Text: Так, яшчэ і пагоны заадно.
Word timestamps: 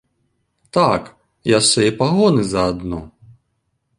Так, 0.77 1.03
яшчэ 1.57 1.81
і 1.89 1.93
пагоны 2.01 2.45
заадно. 2.53 2.99